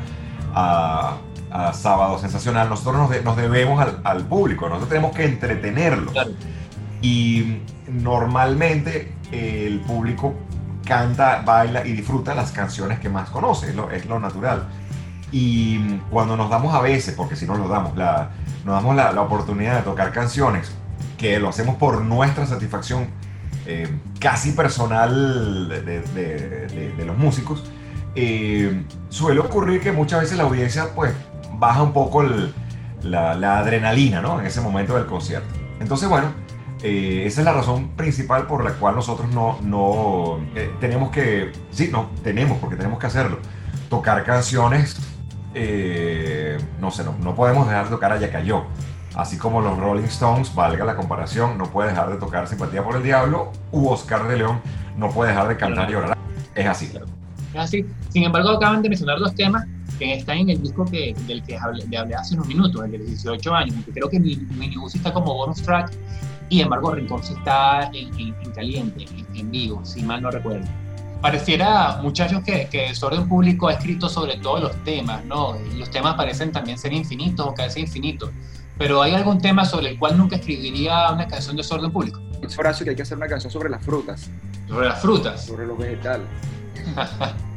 [0.55, 1.19] a,
[1.51, 6.13] a Sábado Sensacional, nosotros nos, nos debemos al, al, público, nosotros tenemos que entretenerlo.
[6.13, 6.31] Claro.
[7.03, 10.35] Y normalmente eh, el público
[10.85, 14.67] canta, baila y disfruta las canciones que más conoce, es lo, es lo natural.
[15.33, 18.31] Y cuando nos damos a veces, porque si no nos damos, la,
[18.65, 20.73] nos damos la, la, oportunidad de tocar canciones
[21.17, 23.09] que lo hacemos por nuestra satisfacción
[23.67, 23.89] eh,
[24.19, 27.63] casi personal de, de, de, de los músicos,
[28.15, 31.13] eh, suele ocurrir que muchas veces la audiencia pues
[31.59, 32.53] baja un poco el,
[33.03, 34.41] la, la, adrenalina, ¿no?
[34.41, 35.49] En ese momento del concierto.
[35.81, 36.29] Entonces, bueno,
[36.83, 41.53] eh, esa es la razón principal por la cual nosotros no, no eh, tenemos que,
[41.71, 43.39] sí, no, tenemos, porque tenemos que hacerlo,
[43.89, 44.97] tocar canciones,
[45.55, 48.65] eh, no sé, no, no, podemos dejar de tocar a Yacayó.
[49.15, 52.97] Así como los Rolling Stones, valga la comparación, no puede dejar de tocar Simpatía por
[52.97, 54.61] el Diablo, u Oscar de León
[54.97, 56.17] no puede dejar de cantar y llorar.
[56.55, 56.87] Es así.
[57.55, 57.85] Es así.
[58.11, 59.67] Sin embargo, acaban de mencionar dos temas
[59.99, 62.93] que está en el disco que, del que hablé, de hablé hace unos minutos, el
[62.93, 65.93] de 18 años, porque creo que mi, mi está como bonus track
[66.49, 70.31] y embargo Rincón sí está en, en, en caliente, en, en, vivo, si mal no
[70.31, 70.67] recuerdo.
[71.21, 75.57] Pareciera, muchachos, que, que Desorden Público ha escrito sobre todos los temas, ¿no?
[75.73, 78.31] Y los temas parecen también ser infinitos o casi infinitos.
[78.79, 82.21] Pero ¿hay algún tema sobre el cual nunca escribiría una canción de Desorden Público?
[82.41, 84.31] Es Horacio que hay que hacer una canción sobre las frutas.
[84.67, 85.45] ¿Sobre las frutas?
[85.45, 86.27] Sobre los vegetales.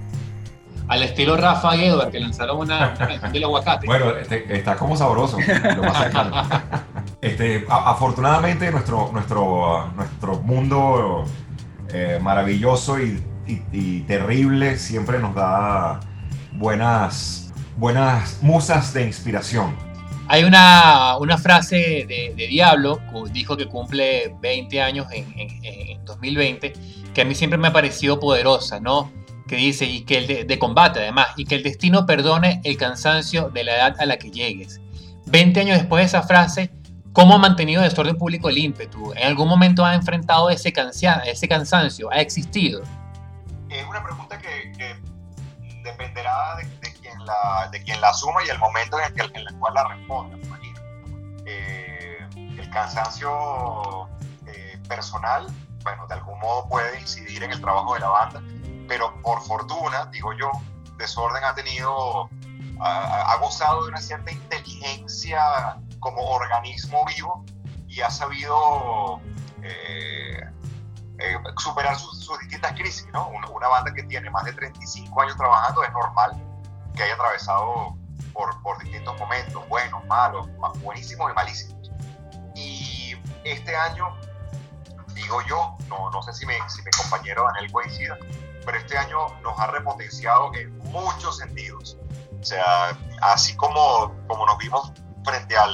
[0.87, 3.87] al estilo Rafa y Edward, que lanzaron una, una del aguacate.
[3.87, 5.37] Bueno, este, está como sabroso.
[7.21, 11.23] este, afortunadamente, nuestro, nuestro, nuestro mundo
[11.89, 15.99] eh, maravilloso y, y, y, terrible siempre nos da
[16.53, 19.75] buenas, buenas musas de inspiración.
[20.27, 22.99] Hay una, una frase de, de, Diablo,
[23.31, 26.73] dijo que cumple 20 años en, en, en 2020,
[27.13, 29.11] que a mí siempre me ha parecido poderosa, ¿no?
[29.47, 32.77] que dice, y que el de, de, combate además, y que el destino perdone el
[32.77, 34.79] cansancio de la edad a la que llegues.
[35.25, 36.71] 20 años después de esa frase,
[37.11, 39.13] ¿cómo ha mantenido desorden público el ímpetu?
[39.13, 42.11] ¿En algún momento ha enfrentado ese, cansia, ese cansancio?
[42.11, 42.81] ¿Ha existido?
[43.73, 45.01] Es una pregunta que,
[45.83, 49.73] dependerá de, de, quien la, de asuma y el momento en el, en el cual
[49.73, 50.37] la responda.
[51.45, 54.07] Eh, el cansancio
[54.47, 55.47] eh, personal,
[55.83, 58.41] bueno, de algún modo puede incidir en el trabajo de la banda,
[58.87, 60.51] pero por fortuna, digo yo,
[60.97, 62.29] Desorden ha tenido
[62.79, 67.45] ha, gozado de una cierta inteligencia como organismo vivo
[67.87, 69.21] y ha sabido
[69.61, 70.42] eh,
[71.23, 73.07] eh, superar sus, distintas crisis.
[73.13, 73.29] ¿no?
[73.29, 76.31] Una, banda que tiene más de 35 años trabajando es normal
[76.95, 77.97] que haya atravesado
[78.33, 80.47] por, por distintos momentos, buenos, malos,
[80.81, 81.91] buenísimos y malísimos.
[82.55, 84.15] Y este año,
[85.13, 88.17] digo yo, no, no sé si, mi si mi compañero Daniel coincida,
[88.65, 91.97] pero este año nos ha repotenciado en muchos sentidos.
[92.39, 94.91] O sea, así como, como nos vimos
[95.23, 95.73] frente al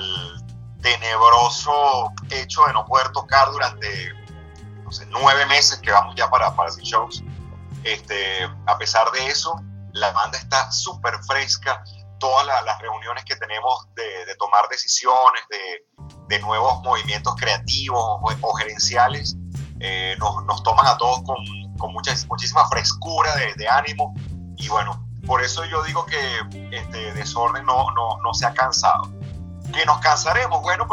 [0.82, 4.14] tenebroso hecho de no poder tocar durante
[5.10, 7.24] nueve meses que vamos ya para, para hacer shows,
[7.84, 9.56] este, a pesar de eso,
[9.94, 11.84] la banda está súper fresca.
[12.20, 15.86] Todas las reuniones que tenemos de, tomar decisiones, de,
[16.28, 19.38] de, nuevos movimientos creativos o, gerenciales,
[19.80, 21.38] eh, nos, nos, toman a todos con,
[21.78, 24.14] con mucha, muchísima frescura de, ánimo.
[24.58, 26.20] Y bueno, por eso yo digo que
[26.72, 29.10] este desorden no, no, no se ha cansado.
[29.74, 30.88] Que nos cansaremos, bueno,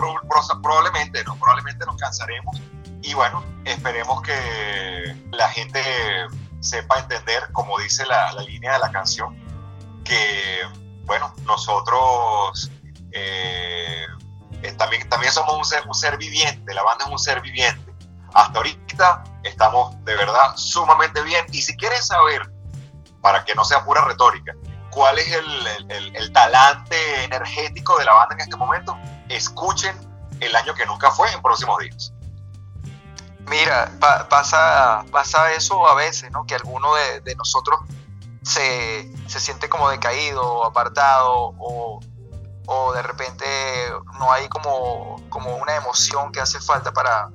[0.63, 1.35] probablemente, ¿no?
[1.37, 2.57] Probablemente nos cansaremos.
[3.07, 5.81] Y bueno, esperemos que la gente
[6.59, 9.37] sepa entender, como dice la, la línea de la canción,
[10.05, 10.63] que,
[11.05, 12.69] bueno, nosotros
[13.13, 14.07] eh,
[14.77, 17.95] también, también somos un ser, un ser viviente, la banda es un ser viviente.
[18.35, 21.47] Hasta ahorita estamos de verdad sumamente bien.
[21.53, 22.51] Y si quieres saber
[23.21, 24.53] para que no sea pura retórica.
[24.91, 28.99] ¿Cuál es el, talante energético de la banda en este momento?
[29.29, 29.95] Escuchen
[30.41, 32.13] el año que nunca fue en próximos días.
[33.49, 33.93] Mira,
[34.29, 36.47] pasa, pasa eso a veces, ¿no?
[36.47, 37.81] Que alguno de, nosotros
[38.43, 42.01] se, siente como decaído, apartado, o,
[42.93, 43.45] de repente
[44.19, 47.31] no hay como, como una emoción que hace falta para...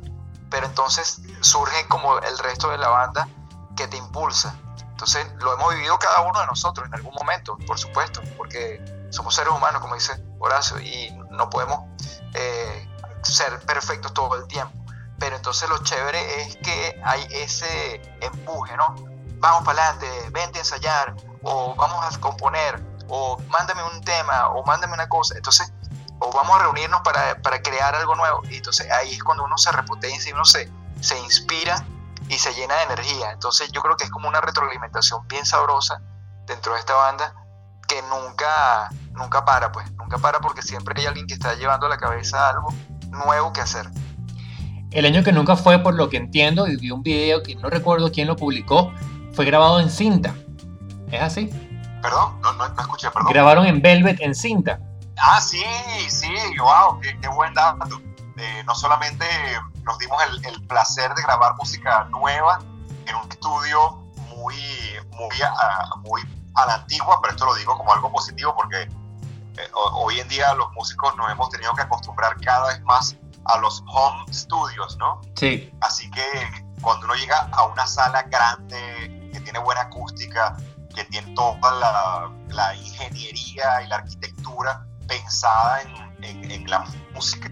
[0.50, 3.30] Pero entonces surge como el resto de la banda
[3.78, 4.54] que te impulsa.
[5.02, 9.34] Entonces, lo hemos vivido cada uno de nosotros en algún momento, por supuesto, porque somos
[9.34, 11.80] seres humanos, como dice Horacio, y no podemos
[12.34, 12.88] eh,
[13.24, 14.81] ser perfectos todo el tiempo.
[15.22, 18.96] Pero entonces lo chévere es que hay ese empuje, ¿no?
[19.38, 24.66] Vamos para adelante, vente a ensayar, o vamos a componer, o mándame un tema, o
[24.66, 25.36] mándame una cosa.
[25.38, 25.72] Entonces,
[26.18, 28.42] o vamos a reunirnos para, para crear algo nuevo.
[28.50, 31.86] Y entonces ahí es cuando uno se repotencia y uno se, se inspira
[32.28, 33.32] y se llena de energía.
[33.32, 36.02] Entonces yo creo que es como una retroalimentación bien sabrosa
[36.48, 37.36] dentro de esta banda
[37.88, 41.90] que nunca, nunca para, pues, nunca para porque siempre hay alguien que está llevando a
[41.90, 42.74] la cabeza algo
[43.12, 43.88] nuevo que hacer.
[44.92, 47.70] El año que nunca fue, por lo que entiendo, y vi un video que no
[47.70, 48.92] recuerdo quién lo publicó,
[49.34, 50.36] fue grabado en cinta.
[51.12, 51.50] ¿Es así?
[52.02, 53.32] Perdón, no, no, escuché, perdón.
[53.32, 54.80] Grabaron en Velvet en cinta.
[55.18, 55.64] Ah, sí,
[56.10, 58.02] sí, wow, qué, qué buen dato.
[58.38, 59.26] Eh, no solamente
[59.84, 62.60] nos dimos el, placer de grabar música nueva
[63.06, 64.04] en un estudio
[64.36, 64.56] muy,
[65.12, 66.22] muy, a, muy
[66.56, 70.54] a la antigua, pero esto lo digo como algo positivo porque eh, hoy en día
[70.56, 75.22] los músicos nos hemos tenido que acostumbrar cada vez más a los home studios, ¿no?
[75.36, 75.72] Sí.
[75.82, 76.26] Así que
[76.82, 80.58] cuando uno llega a una sala grande, que tiene buena acústica,
[80.94, 87.50] que tiene toda la, la ingeniería y la arquitectura pensada en, en, en la música,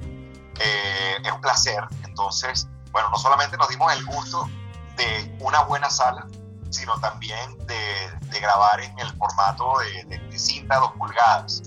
[0.59, 1.83] eh, es un placer.
[2.03, 4.49] Entonces, bueno, no solamente nos dimos el gusto
[4.97, 6.27] de una buena sala,
[6.69, 11.63] sino también de, de grabar en el formato de, de, cinta 2 pulgadas.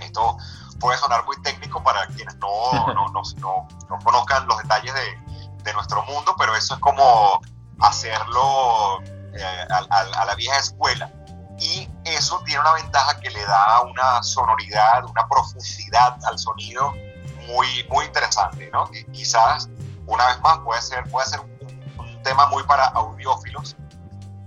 [0.00, 0.36] Esto
[0.78, 3.22] puede sonar muy técnico para quienes no, no, no,
[3.88, 5.26] no conozcan los detalles de,
[5.74, 7.40] nuestro mundo, pero eso es como
[7.80, 9.02] hacerlo
[9.34, 9.78] eh, a,
[10.20, 11.10] a, la vieja escuela.
[11.58, 16.92] Y eso tiene una ventaja que le da una sonoridad, una profundidad al sonido
[17.48, 18.88] muy, muy interesante, ¿no?
[18.92, 19.68] Y quizás,
[20.06, 23.76] una vez más, puede ser, puede ser un, tema muy para audiófilos,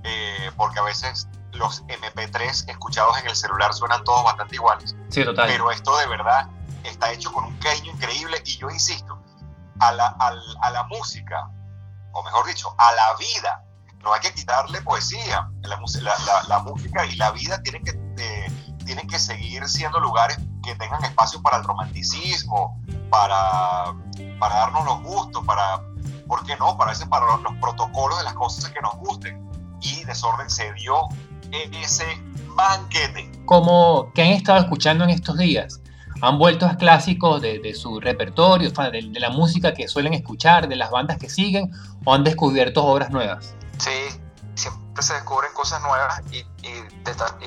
[0.03, 1.27] eh, porque a veces
[1.59, 4.95] los MP3 escuchados en el celular suenan todos bastante iguales.
[5.09, 5.47] Sí, total.
[5.47, 6.49] Pero esto de verdad
[6.83, 9.21] está hecho con un cariño increíble y yo insisto,
[9.79, 11.49] a la, a, la música,
[12.11, 13.63] o mejor dicho, a la vida,
[14.03, 15.49] no hay que quitarle poesía.
[15.61, 18.47] La, la, la música y la vida tienen que, eh,
[18.85, 23.93] tienen que seguir siendo lugares que tengan espacio para el romanticismo, para,
[24.39, 25.81] para darnos los gustos, para,
[26.27, 26.77] ¿por qué no?
[26.77, 29.47] Para, ese, para los, protocolos de las cosas que nos gusten.
[29.81, 31.07] Y Desorden se dio
[31.51, 32.05] ese
[32.55, 33.31] banquete.
[33.45, 35.81] Como que han estado escuchando en estos días,
[36.21, 40.67] han vuelto a clásicos de, de su repertorio, de, de, la música que suelen escuchar,
[40.67, 41.71] de las bandas que siguen,
[42.03, 43.55] o han descubierto obras nuevas.
[43.77, 44.19] Sí,
[44.55, 46.71] siempre se descubren cosas nuevas y, y,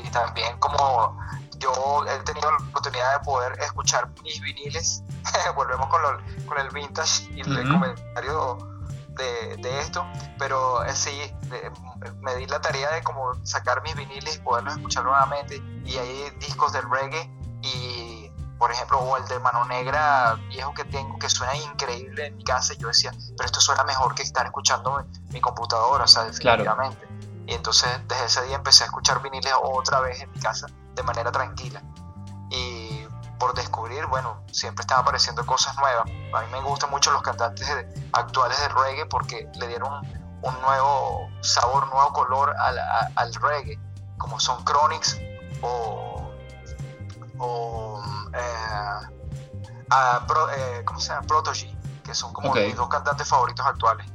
[0.03, 1.19] y también como
[1.59, 5.03] yo he tenido la oportunidad de poder escuchar mis viniles.
[5.55, 6.01] Volvemos con,
[6.47, 8.72] con, el vintage y el comentario
[9.17, 10.07] de, esto,
[10.39, 11.11] pero eh, sí,
[12.21, 15.63] me di la tarea de como sacar mis viniles y poderlos escuchar nuevamente.
[15.85, 17.31] Y hay discos del reggae
[17.63, 22.37] y, por ejemplo, o el de Mano Negra viejo que tengo que suena increíble en
[22.37, 22.75] mi casa.
[22.75, 27.07] Y yo decía, pero esto suena mejor que estar escuchando mi, computadora, o sea, definitivamente.
[27.47, 31.03] Y entonces desde ese día empecé a escuchar viniles otra vez en mi casa de
[31.03, 31.83] manera tranquila.
[33.43, 36.05] Por descubrir, bueno, siempre están apareciendo cosas nuevas.
[36.33, 37.69] A mí me gustan mucho los cantantes
[38.13, 40.07] actuales de reggae porque le dieron
[40.43, 42.79] un nuevo sabor, nuevo color al,
[43.17, 43.81] al reggae,
[44.17, 45.19] como son Chronics
[45.61, 46.31] o,
[47.39, 48.01] o
[48.33, 49.09] eh,
[50.57, 51.27] eh, ¿cómo se llama?
[52.05, 54.07] Que son como mis dos cantantes favoritos actuales.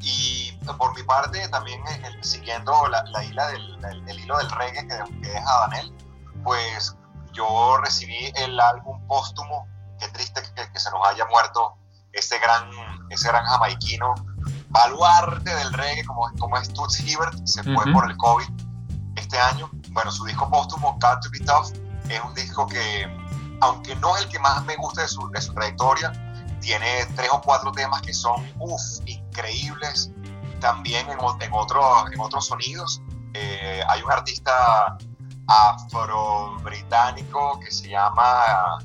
[0.00, 4.88] Y por mi parte, también eh, siguiendo la, la hila del, el, hilo del reggae
[4.88, 5.96] que, que deja Daniel,
[6.42, 6.96] pues
[7.32, 9.66] yo recibí el álbum póstumo,
[9.98, 11.76] qué triste que, se nos haya muerto
[12.12, 12.70] ese gran,
[13.10, 14.14] ese gran jamaiquino,
[14.68, 18.48] baluarte del reggae como, como es Toots Hibbert, se fue por el COVID
[19.16, 19.70] este año.
[19.90, 21.72] Bueno, su disco póstumo, Got to Be Tough,
[22.08, 23.06] es un disco que,
[23.60, 26.12] aunque no es el que más me gusta de su, de su trayectoria,
[26.60, 30.12] tiene tres o cuatro temas que son, uff, increíbles,
[30.60, 33.02] también en, en, otro, en otros sonidos.
[33.34, 34.96] Eh, hay un artista
[35.46, 38.78] afro-británico que se llama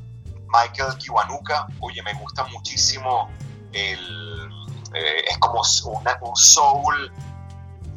[0.48, 1.67] Michael Kiwanuka.
[1.80, 3.30] Oye, me gusta muchísimo
[3.74, 4.50] el...
[4.93, 7.12] Eh, es como un soul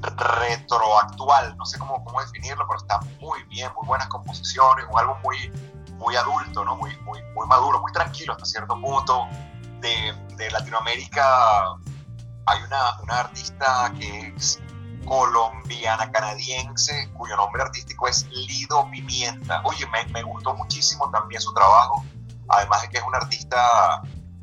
[0.03, 5.17] retroactual, no sé cómo, cómo definirlo, pero está muy bien, muy buenas composiciones, un álbum
[5.23, 5.53] muy,
[5.99, 6.77] muy adulto, ¿no?
[6.77, 9.29] muy, muy, muy maduro, muy tranquilo hasta cierto punto.
[9.81, 11.77] De, de Latinoamérica
[12.47, 14.61] hay una, una artista que es
[15.05, 19.63] colombiana canadiense cuyo nombre artístico es Lido Pimienta.
[19.65, 22.05] Oye, me, me, gustó muchísimo también su trabajo,
[22.49, 24.03] además de que es un artista,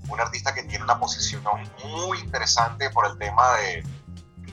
[0.10, 1.44] un artista que tiene una posición
[1.84, 3.84] muy interesante por el tema de,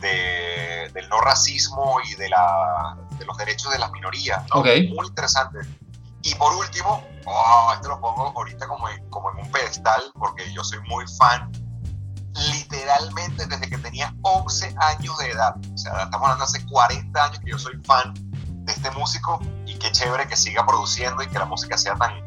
[0.00, 4.42] de del no racismo y de, la, de los derechos de las minorías.
[4.94, 5.58] Muy interesante.
[6.22, 10.64] Y por último, oh, esto lo pongo ahorita como como en un pedestal porque yo
[10.64, 11.63] soy muy fan
[12.52, 15.54] literalmente desde que tenía 11 años de edad.
[15.72, 18.14] O sea, estamos hablando hace 40 años que yo soy fan
[18.64, 22.24] de este músico y qué chévere que siga produciendo y que la música sea tan,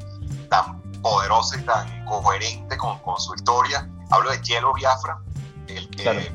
[0.49, 3.89] tan poderosa y tan coherente con, con su historia.
[4.09, 5.19] Hablo de Yellow Biafra,
[5.67, 6.31] el que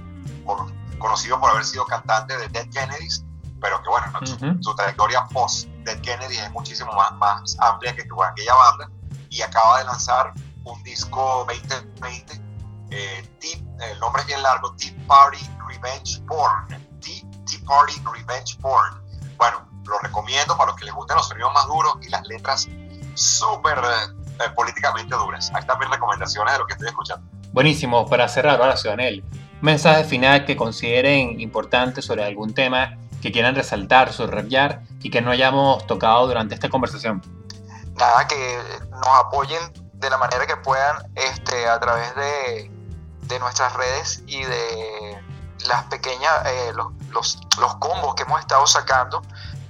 [0.98, 3.24] conocido por haber sido cantante de Dead Kennedys,
[3.60, 4.06] pero que bueno,
[4.60, 8.90] su, trayectoria post Dead Kennedys es muchísimo más, más amplia que, que aquella banda
[9.28, 10.32] y acaba de lanzar
[10.64, 12.41] un disco 2020
[12.92, 13.24] eh,
[13.90, 16.68] el nombre es bien largo, Tea Party Revenge Porn.
[17.00, 19.02] Tea, Party Revenge Porn.
[19.36, 22.68] Bueno, lo recomiendo para los que les gusten los sonidos más duros y las letras
[23.14, 25.50] súper eh, políticamente duras.
[25.54, 27.26] Ahí están mis recomendaciones de lo que estoy escuchando.
[27.52, 29.24] Buenísimo, para cerrar, ahora Daniel,
[29.60, 35.30] mensaje final que consideren importante sobre algún tema que quieran resaltar, subrayar y que no
[35.30, 37.22] hayamos tocado durante esta conversación.
[37.94, 38.58] Nada, que
[38.90, 39.60] nos apoyen
[39.94, 42.70] de la manera que puedan este, a través de
[43.32, 45.22] de nuestras redes y de
[45.66, 49.22] las pequeñas, eh, los, los, los, combos que hemos estado sacando,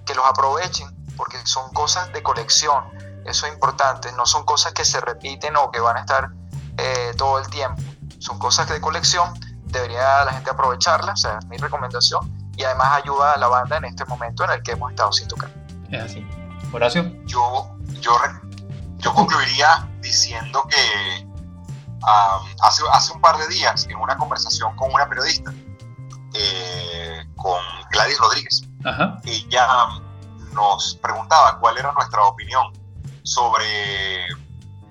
[0.05, 2.85] que los aprovechen, porque son cosas de colección,
[3.25, 6.31] eso es importante, no son cosas que se repiten o que van a estar
[6.79, 7.81] eh, todo el tiempo,
[8.19, 9.33] son cosas de colección,
[9.67, 12.21] debería la gente aprovecharlas, o sea, es mi recomendación,
[12.57, 15.29] y además ayuda a la banda en este momento en el que hemos estado sin
[15.29, 15.51] tocar.
[15.91, 16.27] Es así.
[16.73, 17.05] Horacio.
[17.27, 18.17] Yo, yo,
[18.99, 21.32] yo concluiría diciendo que
[22.63, 25.53] hace, hace un par de días en una conversación con una periodista,
[26.35, 27.61] eh, con
[27.91, 28.63] Gladys Rodríguez.
[29.25, 29.67] Ella
[30.53, 32.73] nos preguntaba cuál era nuestra opinión
[33.23, 34.27] sobre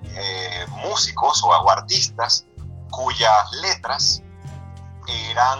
[0.04, 2.46] eh, músicos o, artistas
[2.90, 4.22] cuyas letras
[5.06, 5.58] eran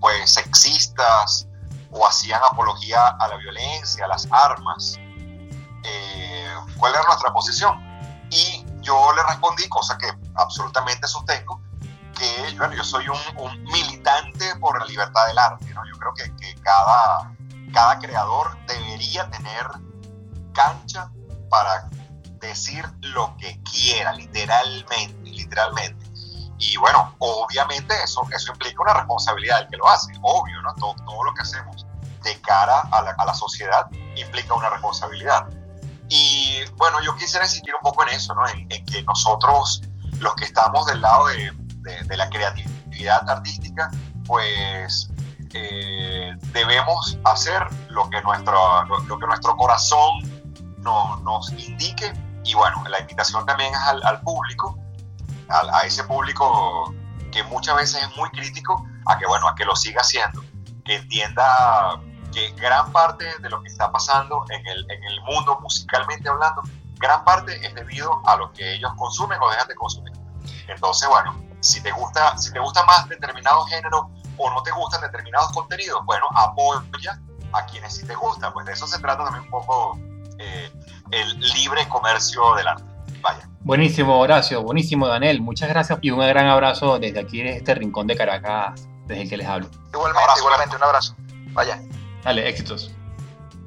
[0.00, 1.48] pues sexistas
[1.90, 4.96] o hacían apología a la violencia, a las armas.
[5.84, 7.76] Eh, ¿Cuál era nuestra posición?
[8.30, 10.06] Y yo le respondí, cosa que
[10.38, 11.60] absolutamente sostengo,
[12.16, 15.66] que bueno, yo soy un, militante por la libertad del arte.
[15.74, 15.82] ¿no?
[15.84, 17.32] Yo creo que, que, cada,
[17.72, 19.66] cada creador debería tener
[20.52, 21.10] cancha
[21.50, 21.88] para
[22.40, 26.06] decir lo que quiera, literalmente, literalmente.
[26.58, 30.74] Y bueno, obviamente eso, eso implica una responsabilidad del que lo hace, obvio, ¿no?
[30.74, 31.86] Todo, todo lo que hacemos
[32.24, 35.46] de cara a la, a la sociedad implica una responsabilidad.
[36.08, 38.46] Y bueno, yo quisiera insistir un poco en eso, ¿no?
[38.48, 39.82] en, que nosotros,
[40.20, 41.52] los que estamos del lado de,
[42.04, 43.90] de, la creatividad artística,
[44.26, 45.10] pues
[45.54, 50.20] eh, debemos hacer lo que nuestro, lo, que nuestro corazón
[50.78, 52.12] no, nos indique.
[52.44, 54.78] Y bueno, la invitación también es al, al público,
[55.48, 56.94] a, a, ese público
[57.30, 60.42] que muchas veces es muy crítico, a que, bueno, a que lo siga haciendo,
[60.84, 62.00] que entienda
[62.32, 66.62] que gran parte de lo que está pasando en el, en el mundo musicalmente hablando,
[66.98, 70.12] gran parte es debido a lo que ellos consumen o dejan de consumir.
[70.66, 75.00] Entonces, bueno, si te gusta, si te gusta más determinado género o no te gustan
[75.00, 77.20] determinados contenidos, bueno, apoya
[77.52, 78.52] a quienes sí te gustan.
[78.52, 79.98] Pues de eso se trata también un poco
[80.38, 80.70] eh,
[81.10, 82.84] el libre comercio del arte.
[83.20, 83.48] Vaya.
[83.60, 84.62] Buenísimo, Horacio.
[84.62, 85.40] Buenísimo, Daniel.
[85.40, 89.28] Muchas gracias y un gran abrazo desde aquí, desde este rincón de Caracas, desde el
[89.28, 89.68] que les hablo.
[89.92, 91.16] Igualmente, igualmente, un abrazo.
[91.52, 91.82] Vaya.
[92.22, 92.90] Dale, éxitos.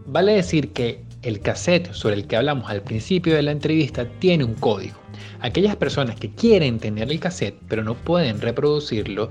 [0.05, 4.43] Vale decir que el cassette sobre el que hablamos al principio de la entrevista tiene
[4.43, 4.97] un código.
[5.41, 9.29] Aquellas personas que quieren tener el cassette pero no pueden reproducirlo,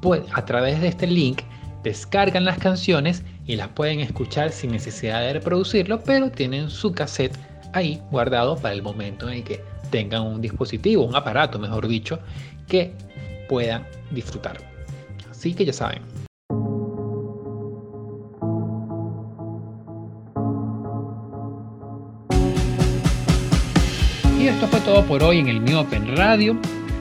[0.00, 1.42] pues a través de este link
[1.82, 7.36] descargan las canciones y las pueden escuchar sin necesidad de reproducirlo, pero tienen su cassette
[7.72, 9.60] ahí guardado para el momento en el que
[9.90, 12.18] tengan un dispositivo, un aparato, mejor dicho,
[12.68, 12.92] que
[13.48, 14.58] puedan disfrutar.
[15.30, 16.21] Así que ya saben.
[24.62, 26.56] Esto fue todo por hoy en el Mi Open Radio.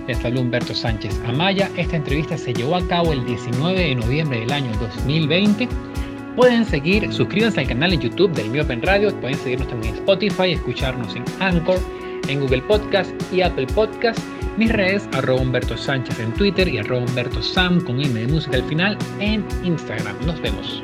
[0.08, 1.70] Les habló Humberto Sánchez Amaya.
[1.78, 5.68] Esta entrevista se llevó a cabo el 19 de noviembre del año 2020.
[6.36, 9.16] Pueden seguir, suscríbanse al canal en YouTube del Mi Open Radio.
[9.22, 11.78] Pueden seguirnos también en Spotify, escucharnos en Anchor,
[12.28, 14.20] en Google Podcast y Apple Podcast.
[14.58, 18.58] Mis redes, arroba Humberto Sánchez en Twitter y arroba Humberto Sam con M de música
[18.58, 20.16] al final en Instagram.
[20.26, 20.84] Nos vemos.